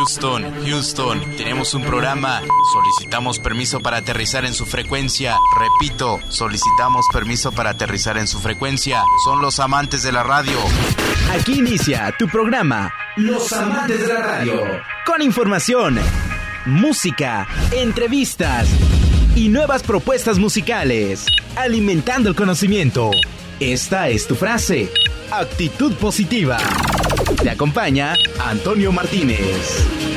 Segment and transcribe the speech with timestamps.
[0.00, 2.40] Houston, Houston, tenemos un programa.
[2.72, 5.36] Solicitamos permiso para aterrizar en su frecuencia.
[5.58, 9.02] Repito, solicitamos permiso para aterrizar en su frecuencia.
[9.22, 10.56] Son los amantes de la radio.
[11.38, 14.62] Aquí inicia tu programa, Los amantes de la radio.
[15.04, 16.00] Con información,
[16.64, 18.70] música, entrevistas
[19.36, 21.26] y nuevas propuestas musicales.
[21.56, 23.10] Alimentando el conocimiento.
[23.60, 24.90] Esta es tu frase.
[25.30, 26.56] Actitud positiva.
[27.42, 30.09] Te acompaña Antonio Martínez.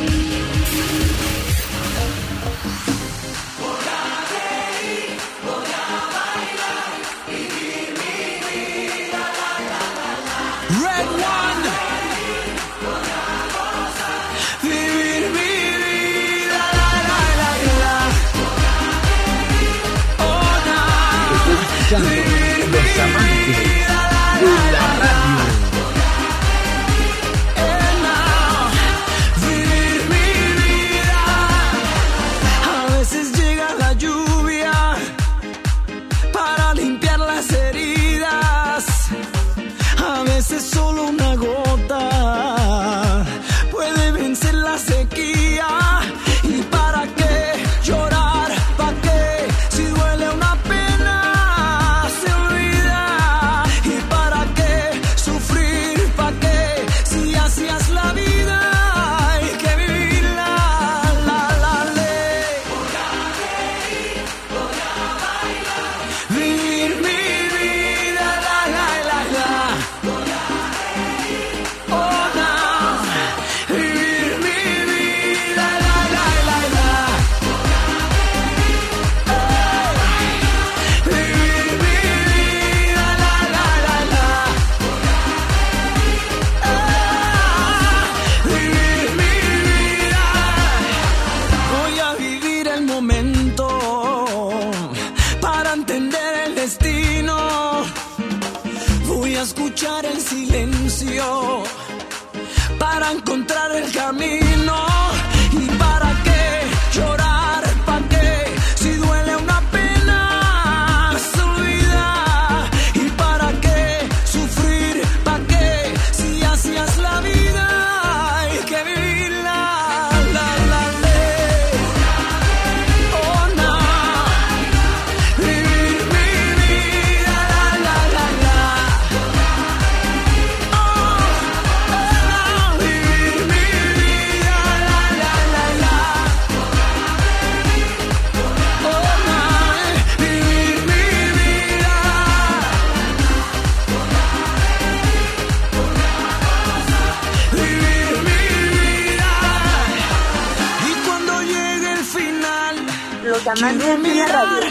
[153.60, 153.72] ไม่
[154.04, 154.63] มีอ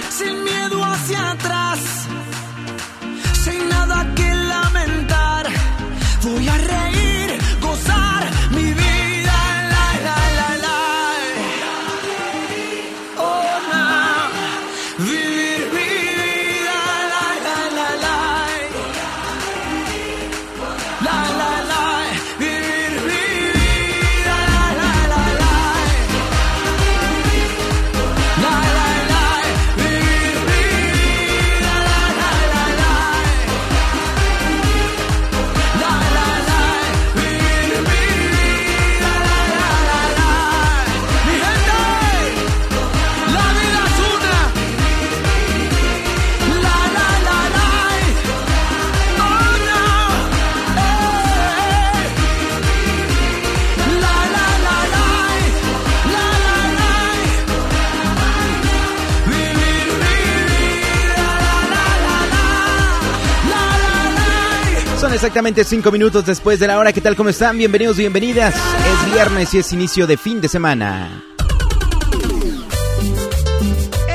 [65.22, 66.92] exactamente cinco minutos después de la hora.
[66.92, 67.14] ¿Qué tal?
[67.14, 67.56] ¿Cómo están?
[67.56, 68.56] Bienvenidos, bienvenidas.
[68.56, 71.22] Es viernes y es inicio de fin de semana.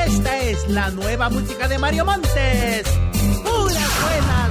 [0.06, 2.86] Esta es la nueva música de Mario Montes.
[3.42, 4.50] ¡Puras buenas!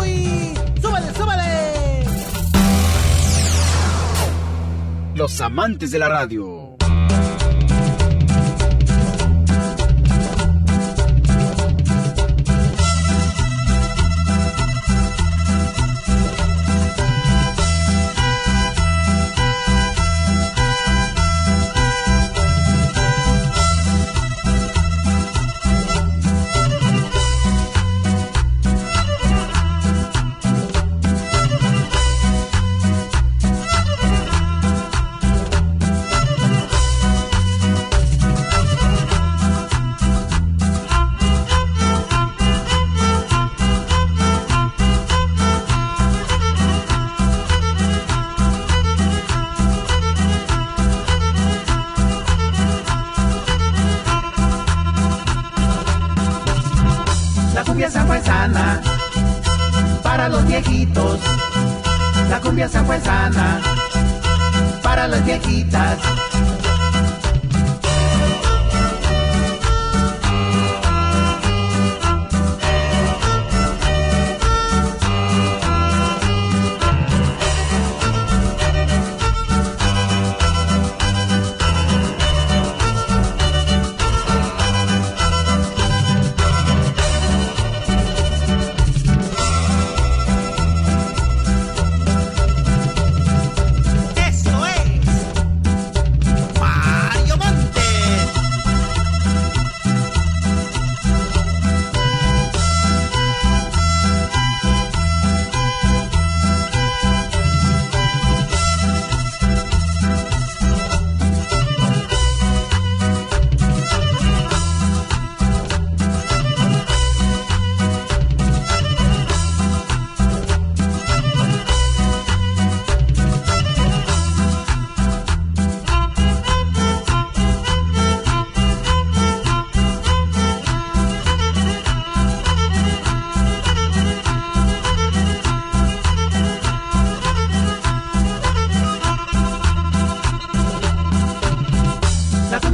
[0.00, 0.58] ¡Uy!
[0.82, 2.06] ¡Súbale, súbale!
[5.14, 6.71] Los amantes de la radio.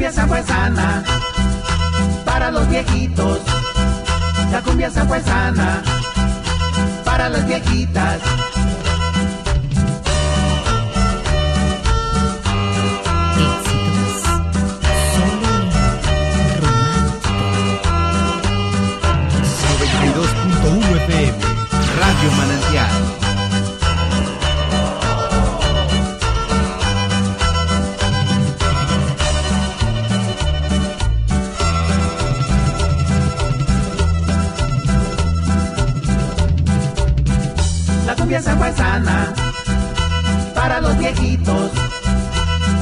[0.09, 1.05] cumbia sabuesana,
[2.25, 3.41] para los viejitos.
[4.51, 5.83] La cumbia sabuesana,
[7.05, 8.19] para las viejitas.
[22.01, 22.48] Radio Man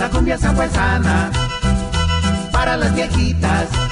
[0.00, 1.30] la cumbia sana
[2.50, 3.85] para las viejitas.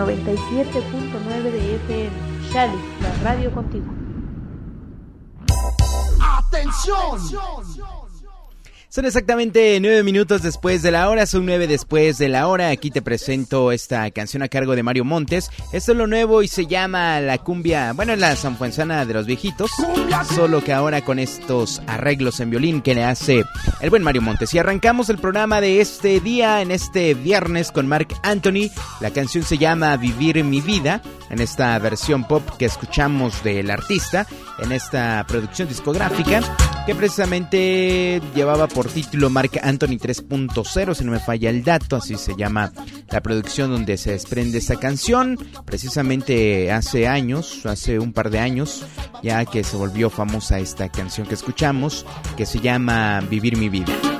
[0.00, 2.10] 97.9 de FM.
[2.50, 3.84] Chali, la radio contigo.
[6.20, 7.16] ¡Atención!
[7.16, 8.09] ¡Atención!
[8.92, 12.70] Son exactamente nueve minutos después de la hora, son nueve después de la hora.
[12.70, 15.48] Aquí te presento esta canción a cargo de Mario Montes.
[15.72, 19.70] Esto es lo nuevo y se llama La Cumbia, bueno, la sanfuenzana de los viejitos,
[20.34, 23.44] solo que ahora con estos arreglos en violín que le hace
[23.80, 24.52] el buen Mario Montes.
[24.54, 28.72] Y arrancamos el programa de este día, en este viernes, con Mark Anthony.
[29.00, 31.00] La canción se llama Vivir mi vida,
[31.30, 34.26] en esta versión pop que escuchamos del artista,
[34.58, 36.42] en esta producción discográfica
[36.86, 42.16] que precisamente llevaba por título Mark Anthony 3.0, si no me falla el dato, así
[42.16, 42.72] se llama
[43.10, 48.84] la producción donde se desprende esta canción, precisamente hace años, hace un par de años,
[49.22, 52.06] ya que se volvió famosa esta canción que escuchamos,
[52.36, 54.19] que se llama Vivir mi vida.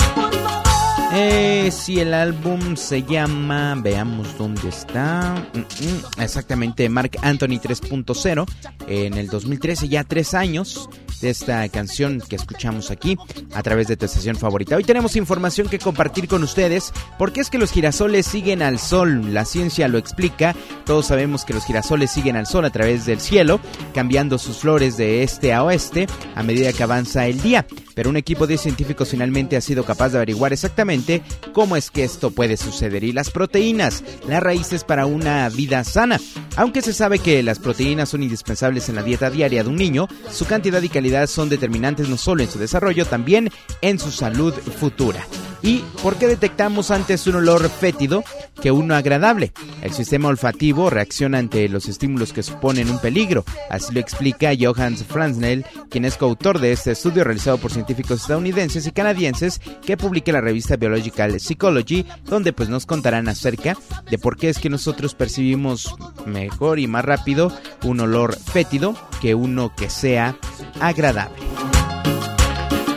[1.12, 5.44] Eh, si el álbum se llama, veamos dónde está.
[5.52, 8.46] Mm, mm, exactamente, Mark Anthony 3.0.
[8.86, 10.88] En el 2013, ya tres años
[11.20, 13.16] de esta canción que escuchamos aquí
[13.54, 14.76] a través de tu estación favorita.
[14.76, 16.92] Hoy tenemos información que compartir con ustedes.
[17.18, 19.34] porque es que los girasoles siguen al sol?
[19.34, 20.54] La ciencia lo explica.
[20.86, 23.60] Todos sabemos que los girasoles siguen al sol a través del cielo,
[23.94, 27.66] cambiando sus flores de este a oeste a medida que avanza el día.
[27.94, 32.04] Pero un equipo de científicos finalmente ha sido capaz de averiguar exactamente cómo es que
[32.04, 33.04] esto puede suceder.
[33.04, 36.20] Y las proteínas, las raíces para una vida sana.
[36.56, 40.08] Aunque se sabe que las proteínas son indispensables en la dieta diaria de un niño,
[40.30, 44.54] su cantidad y calidad son determinantes no solo en su desarrollo, también en su salud
[44.54, 45.26] futura.
[45.62, 48.24] ¿Y por qué detectamos antes un olor fétido
[48.60, 49.52] que uno agradable?
[49.82, 53.44] El sistema olfativo reacciona ante los estímulos que suponen un peligro.
[53.68, 58.86] Así lo explica Johannes Franznell, quien es coautor de este estudio realizado por científicos estadounidenses
[58.86, 63.76] y canadienses que publica la revista Biological Psychology, donde pues nos contarán acerca
[64.10, 65.94] de por qué es que nosotros percibimos
[66.26, 67.52] mejor y más rápido
[67.84, 70.36] un olor fétido que uno que sea
[70.80, 71.36] agradable.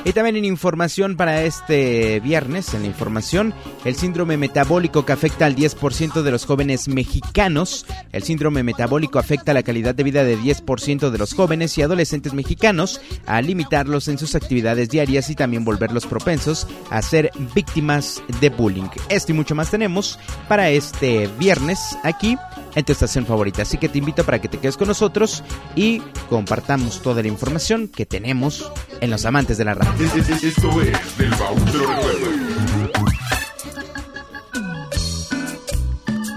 [0.06, 3.54] Y también en información para este viernes, en la información
[3.86, 7.86] el síndrome metabólico que afecta al 10% de los jóvenes mexicanos.
[8.12, 12.34] El síndrome metabólico afecta la calidad de vida de 10% de los jóvenes y adolescentes
[12.34, 18.50] mexicanos a limitarlos en sus actividades diarias y también volverlos propensos a ser víctimas de
[18.50, 18.90] bullying.
[19.08, 20.20] Esto y mucho más tenemos
[20.50, 22.38] para este viernes aquí
[22.76, 23.62] en tu estación favorita.
[23.62, 25.44] Así que te invito para que te quedes con nosotros
[25.76, 28.72] y compartamos toda la información que tenemos
[29.04, 30.06] en Los Amantes de la Radio.
[30.16, 31.32] Esto es del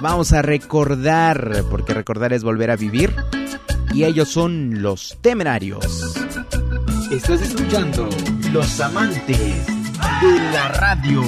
[0.02, 3.14] Vamos a recordar, porque recordar es volver a vivir.
[3.94, 6.16] Y ellos son los temerarios.
[7.12, 8.08] Estás escuchando
[8.52, 11.22] Los Amantes de la Radio.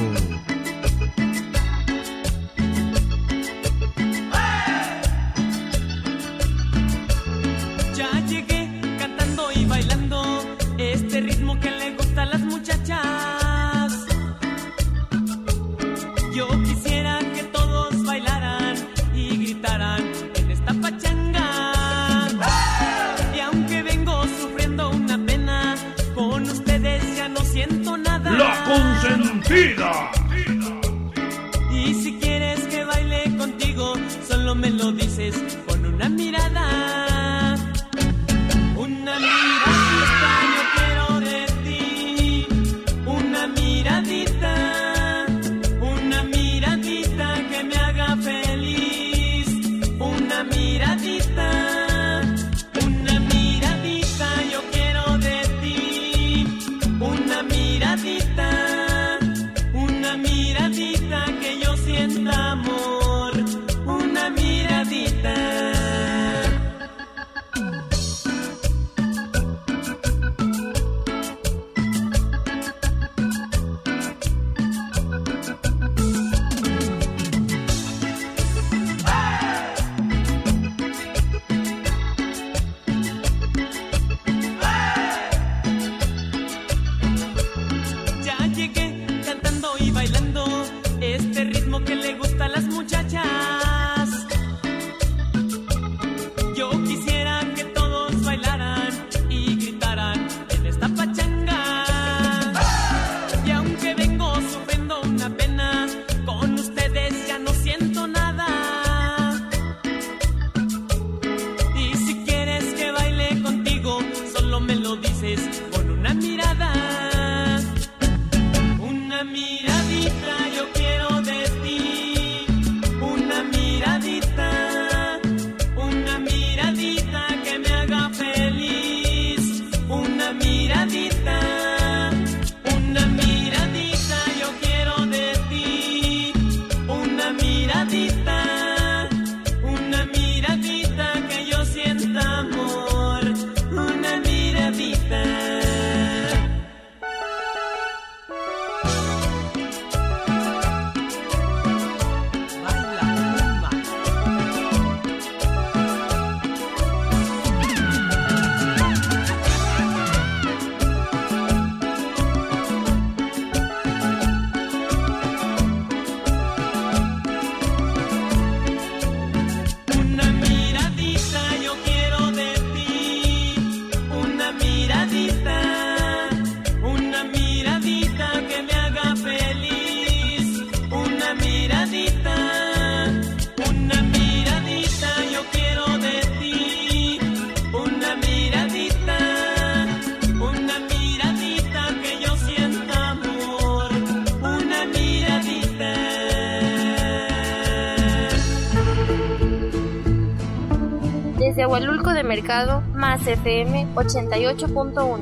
[202.49, 205.19] Mercado más FM 88.1.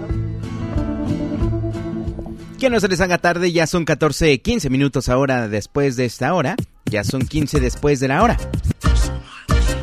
[2.56, 6.33] Que no se les haga tarde, ya son 14, 15 minutos ahora después de esta
[6.35, 6.54] hora.
[6.85, 8.37] Ya son 15 después de la hora.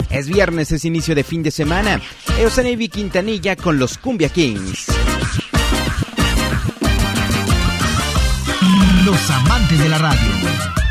[0.09, 1.99] Es viernes, es inicio de fin de semana.
[2.39, 4.87] Eusenevi Quintanilla con los Cumbia Kings.
[9.03, 10.82] Los amantes de la radio.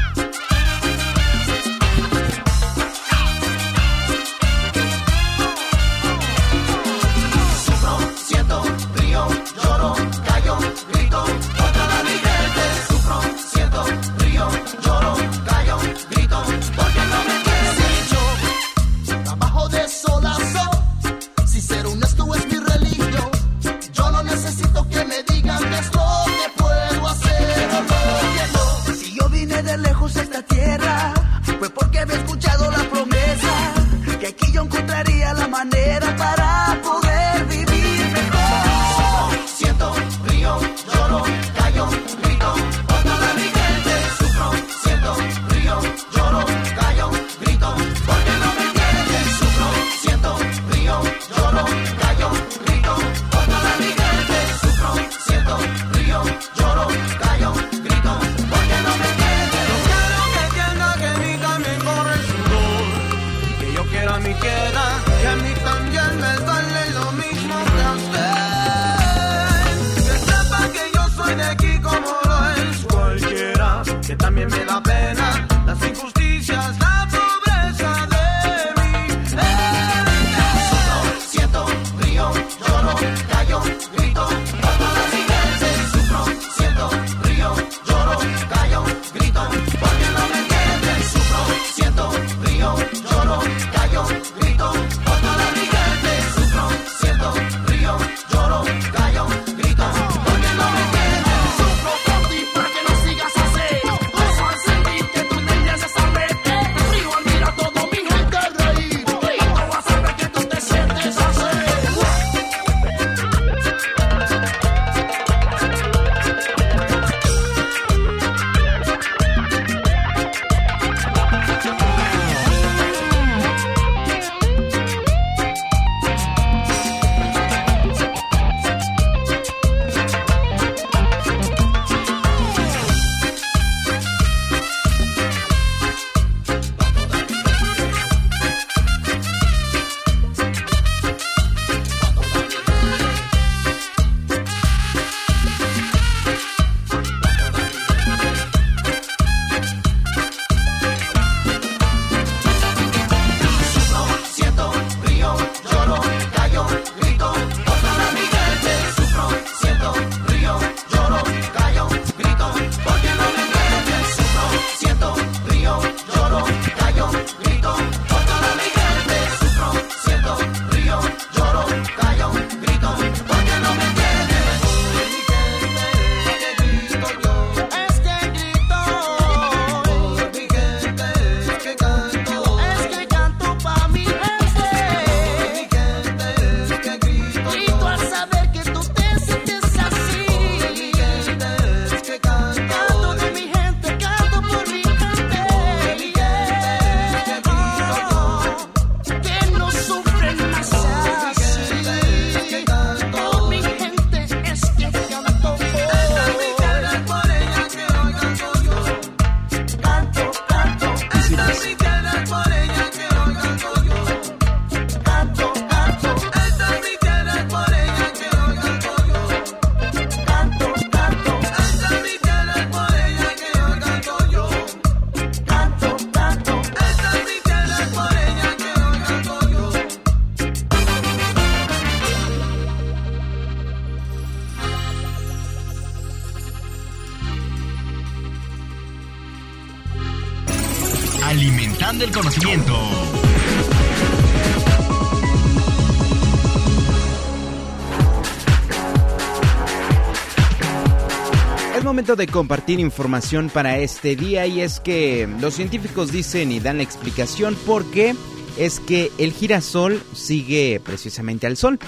[252.03, 257.55] De compartir información para este día y es que los científicos dicen y dan explicación
[257.65, 258.17] por qué
[258.59, 261.79] es que el girasol sigue precisamente al sol.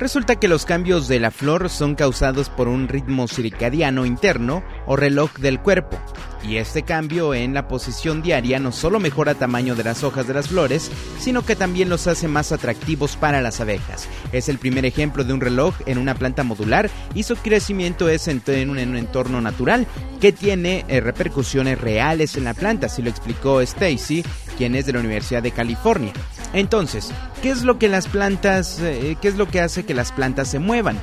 [0.00, 4.96] Resulta que los cambios de la flor son causados por un ritmo circadiano interno o
[4.96, 6.00] reloj del cuerpo.
[6.42, 10.32] Y este cambio en la posición diaria no solo mejora tamaño de las hojas de
[10.32, 14.08] las flores, sino que también los hace más atractivos para las abejas.
[14.32, 18.26] Es el primer ejemplo de un reloj en una planta modular y su crecimiento es
[18.26, 19.86] en, un entorno natural
[20.18, 24.24] que tiene eh, repercusiones reales en la planta, así lo explicó Stacy,
[24.56, 26.14] quien es de la Universidad de California.
[26.52, 30.12] Entonces, ¿qué es lo que las plantas, eh, qué es lo que hace que las
[30.12, 30.98] plantas se muevan?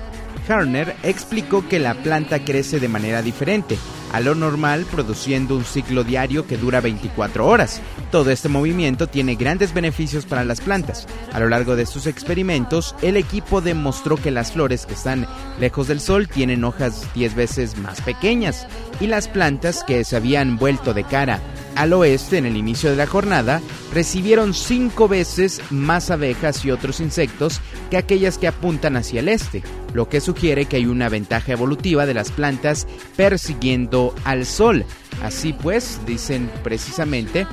[0.48, 3.78] Harner explicó que la planta crece de manera diferente,
[4.14, 7.82] a lo normal produciendo un ciclo diario que dura 24 horas.
[8.12, 11.06] Todo este movimiento tiene grandes beneficios para las plantas.
[11.34, 15.28] A lo largo de sus experimentos, el equipo demostró que las flores que están
[15.60, 18.68] lejos del sol tienen hojas 10 veces más pequeñas
[19.00, 21.42] y las plantas que se habían vuelto de cara
[21.78, 23.62] al oeste en el inicio de la jornada
[23.94, 29.64] recibieron 5 veces más abejas y otros insectos que aquellas que apuntan hacia el este,
[29.94, 34.86] lo que sugiere que hay una ventaja evolutiva de las plantas persiguiendo al sol.
[35.24, 37.48] Así pues, dicen precisamente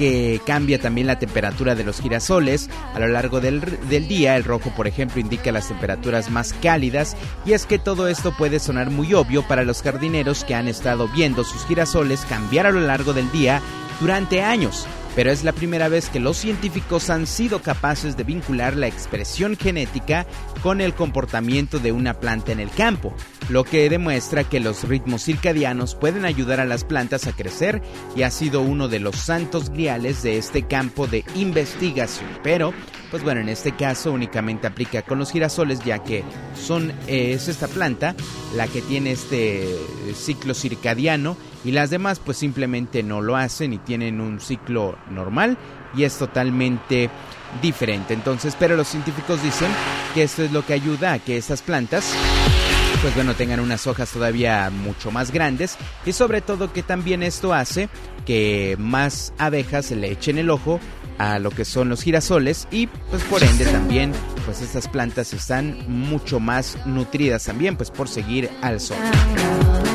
[0.00, 3.60] que cambia también la temperatura de los girasoles a lo largo del,
[3.90, 4.34] del, día.
[4.34, 8.60] El rojo, por ejemplo, indica las temperaturas más cálidas y es que todo esto puede
[8.60, 12.80] sonar muy obvio para los jardineros que han estado viendo sus girasoles cambiar a lo
[12.80, 13.60] largo del día
[14.00, 18.76] durante años pero es la primera vez que los científicos han sido capaces de vincular
[18.76, 20.26] la expresión genética
[20.62, 23.14] con el comportamiento de una planta en el campo,
[23.48, 27.82] lo que demuestra que los ritmos circadianos pueden ayudar a las plantas a crecer
[28.14, 32.28] y ha sido uno de los santos griales de este campo de investigación.
[32.42, 32.72] Pero,
[33.10, 37.68] pues bueno, en este caso únicamente aplica con los girasoles ya que son, es esta
[37.68, 38.14] planta
[38.54, 39.66] la que tiene este
[40.14, 45.58] ciclo circadiano y las demás pues simplemente no lo hacen y tienen un ciclo normal
[45.94, 47.10] y es totalmente
[47.60, 48.14] diferente.
[48.14, 49.68] Entonces, pero los científicos dicen
[50.14, 52.14] que esto es lo que ayuda a que estas plantas
[53.02, 57.54] pues bueno, tengan unas hojas todavía mucho más grandes y sobre todo que también esto
[57.54, 57.88] hace
[58.26, 60.80] que más abejas le echen el ojo
[61.18, 64.12] a lo que son los girasoles y pues por ende también
[64.44, 68.98] pues estas plantas están mucho más nutridas también pues por seguir al sol.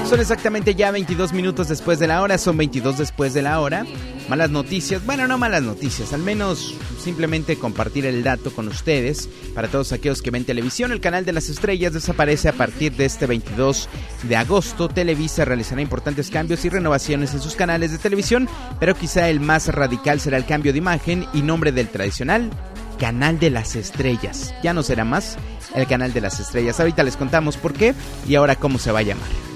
[0.09, 3.87] Son exactamente ya 22 minutos después de la hora, son 22 después de la hora.
[4.29, 9.27] Malas noticias, bueno, no malas noticias, al menos simplemente compartir el dato con ustedes.
[9.55, 13.05] Para todos aquellos que ven televisión, el canal de las estrellas desaparece a partir de
[13.05, 13.89] este 22
[14.23, 14.89] de agosto.
[14.89, 18.47] Televisa realizará importantes cambios y renovaciones en sus canales de televisión,
[18.79, 22.51] pero quizá el más radical será el cambio de imagen y nombre del tradicional
[22.99, 24.53] Canal de las Estrellas.
[24.61, 25.37] Ya no será más
[25.73, 26.79] el Canal de las Estrellas.
[26.79, 27.95] Ahorita les contamos por qué
[28.27, 29.54] y ahora cómo se va a llamar.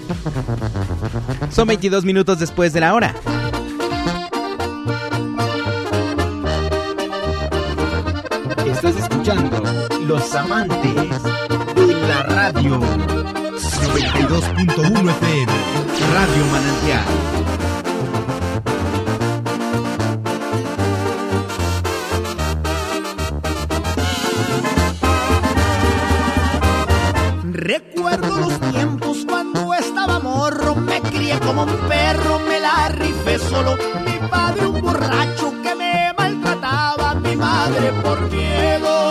[1.52, 3.14] Son 22 minutos después de la hora.
[8.66, 9.62] Estás escuchando
[10.08, 11.22] Los Amantes
[11.76, 15.52] de la Radio 92.1 FM
[16.14, 17.04] Radio Manantial
[27.52, 28.99] Recuerdo los tiempos
[31.64, 33.76] un perro, me la rifé solo.
[34.06, 39.09] Mi padre un borracho que me maltrataba, mi madre por miedo.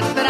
[0.00, 0.27] Es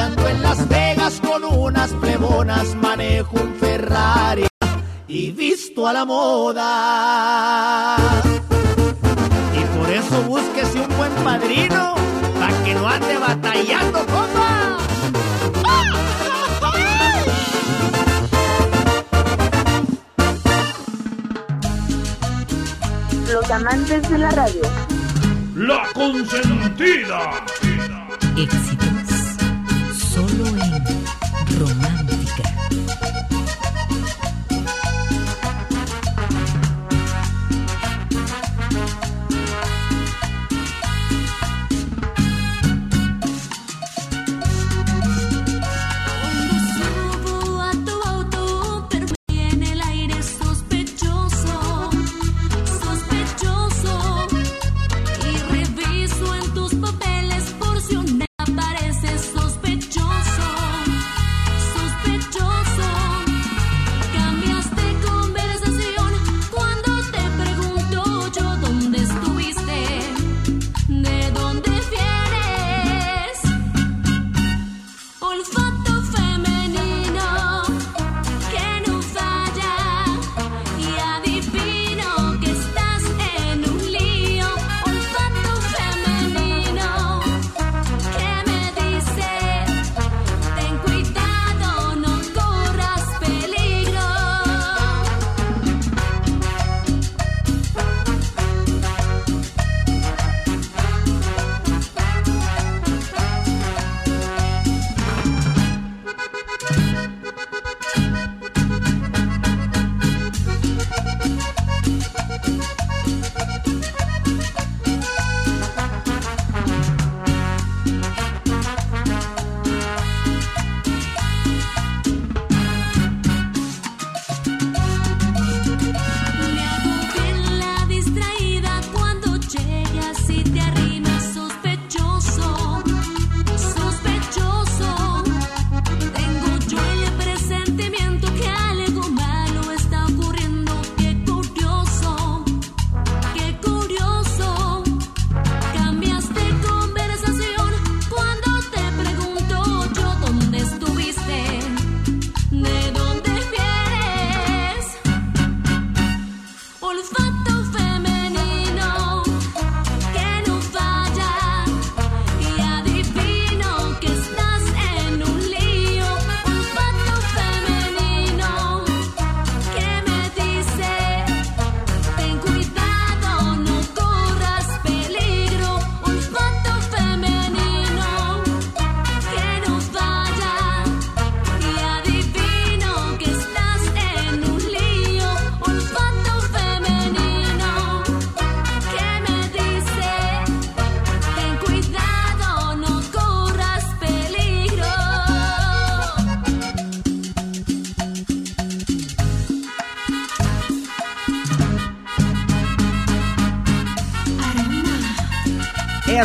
[0.00, 4.46] Ando en Las Vegas con unas plebonas, manejo un Ferrari
[5.08, 7.96] y visto a la moda.
[9.54, 11.94] Y por eso búsquese un buen padrino,
[12.38, 14.76] para que no ande batallando, compa.
[23.32, 24.62] Los amantes de la radio.
[25.56, 27.44] La consentida.
[28.36, 28.87] Éxitos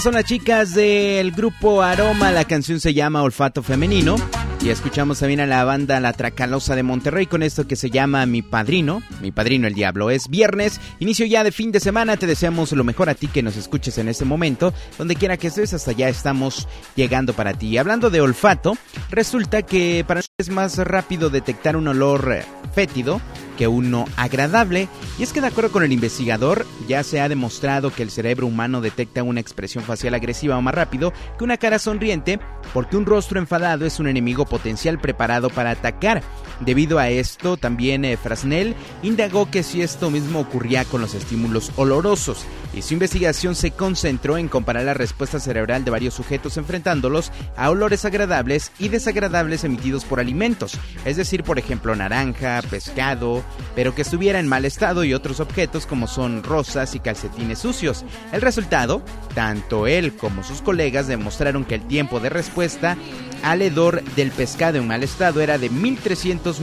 [0.04, 4.18] Son las chicas del grupo Aroma, la canción se llama Olfato Femenino.
[4.62, 8.26] Y escuchamos también a la banda La Tracalosa de Monterrey con esto que se llama
[8.26, 10.10] Mi Padrino, Mi Padrino el Diablo.
[10.10, 13.44] Es viernes, inicio ya de fin de semana, te deseamos lo mejor a ti que
[13.44, 17.78] nos escuches en este momento, donde quiera que estés, hasta ya estamos llegando para ti.
[17.78, 18.78] Hablando de olfato,
[19.10, 22.40] resulta que para es más rápido detectar un olor
[22.76, 23.22] fétido
[23.58, 24.88] que uno agradable.
[25.18, 28.48] Y es que de acuerdo con el investigador, ya se ha demostrado que el cerebro
[28.48, 32.40] humano detecta una expresión facial agresiva más rápido que una cara sonriente,
[32.74, 36.22] porque un rostro enfadado es un enemigo potencial preparado para atacar.
[36.60, 41.72] Debido a esto, también eh, Frasnell indagó que si esto mismo ocurría con los estímulos
[41.76, 47.32] olorosos, y su investigación se concentró en comparar la respuesta cerebral de varios sujetos enfrentándolos
[47.56, 53.44] a olores agradables y desagradables emitidos por alimentos, es decir, por ejemplo, naranja, pescado,
[53.76, 58.06] pero que estuviera en mal estado y otros objetos como son rosas y calcetines sucios.
[58.32, 59.02] El resultado,
[59.36, 62.98] tanto él como sus colegas demostraron que el tiempo de respuesta
[63.44, 66.60] al hedor del pescado en mal estado era de 1300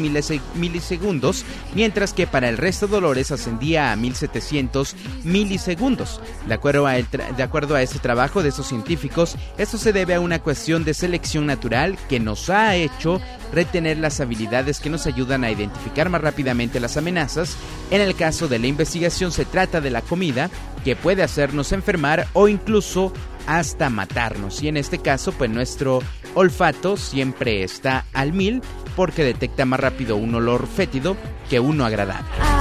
[0.55, 6.21] milisegundos, mientras que para el resto de olores ascendía a 1700 milisegundos.
[6.49, 10.21] De acuerdo, a de acuerdo a este trabajo de estos científicos, esto se debe a
[10.21, 13.21] una cuestión de selección natural que nos ha hecho
[13.53, 17.57] retener las habilidades que nos ayudan a identificar más rápidamente las amenazas.
[17.91, 20.51] En el caso de la investigación se trata de la comida,
[20.85, 23.13] que puede hacernos enfermar o incluso
[23.47, 24.63] hasta matarnos.
[24.63, 26.03] Y en este caso, pues nuestro
[26.35, 28.63] olfato siempre está al mil
[28.97, 31.17] porque detecta más rápido un olor fétido
[31.49, 32.60] que uno agradable.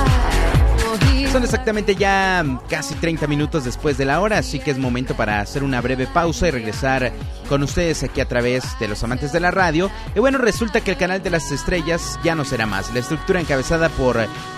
[1.32, 5.42] Son exactamente ya casi 30 minutos después de la hora, así que es momento para
[5.42, 7.12] hacer una breve pausa y regresar
[7.48, 9.92] con ustedes aquí a través de los amantes de la radio.
[10.16, 12.92] Y bueno, resulta que el canal de las estrellas ya no será más.
[12.96, 14.18] La estructura encabezada por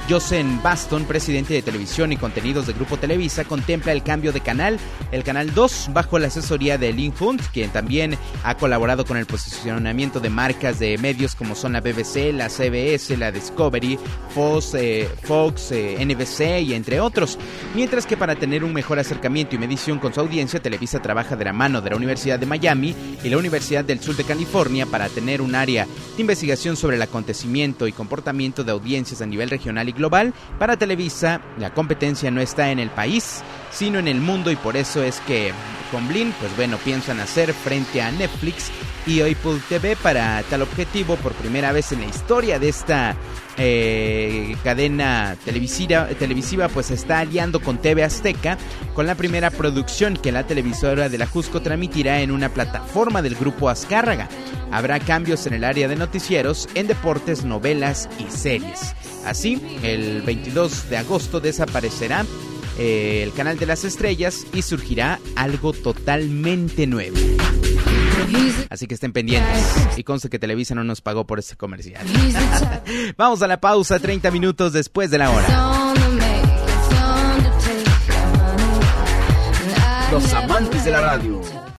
[0.10, 4.80] Josen Baston, presidente de televisión y contenidos de Grupo Televisa, contempla el cambio de canal.
[5.12, 9.26] El canal 2, bajo la asesoría de Lynn Hunt, quien también ha colaborado con el
[9.26, 14.00] posicionamiento de marcas de medios como son la BBC, la CBS, la Discovery,
[14.34, 17.38] Fox, eh, Fox eh, NBC y entre otros.
[17.76, 21.46] Mientras que para tener un mejor acercamiento y medición con su audiencia, Televisa trabaja de
[21.46, 25.10] la mano de la Universidad de Miami y la Universidad del Sur de California para
[25.10, 29.90] tener un área de investigación sobre el acontecimiento y comportamiento de audiencias a nivel regional
[29.90, 30.34] y global.
[30.60, 34.78] Para Televisa, la competencia no está en el país, sino en el mundo y por
[34.78, 35.52] eso es que
[35.92, 38.72] con Blin, pues bueno, piensan hacer frente a Netflix
[39.06, 43.16] y Apple TV para tal objetivo por primera vez en la historia de esta
[43.58, 48.58] eh, cadena televisiva, televisiva pues está aliando con TV Azteca
[48.94, 53.36] con la primera producción que la televisora de la Jusco transmitirá en una plataforma del
[53.36, 54.30] grupo Azcárraga.
[54.72, 58.96] Habrá cambios en el área de noticieros, en deportes, novelas y series.
[59.26, 62.26] Así, el 22 de agosto desaparecerá
[62.78, 67.18] eh, el canal de las estrellas y surgirá algo totalmente nuevo.
[68.70, 69.98] Así que estén pendientes.
[69.98, 72.06] Y conste que Televisa no nos pagó por este comercial.
[73.18, 75.94] Vamos a la pausa 30 minutos después de la hora.
[80.12, 81.42] Los amantes de la radio